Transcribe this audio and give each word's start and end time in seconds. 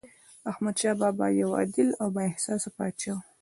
احمدشاه 0.51 0.95
بابا 1.01 1.27
یو 1.39 1.49
عادل 1.59 1.89
او 2.01 2.07
بااحساسه 2.15 2.69
پاچا 2.77 3.13
و. 3.15 3.19